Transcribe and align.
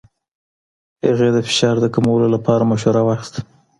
هغې 1.05 1.29
د 1.35 1.37
فشار 1.47 1.75
د 1.81 1.85
کمولو 1.95 2.27
لپاره 2.35 2.67
مشوره 2.71 3.01
واخیسته. 3.03 3.41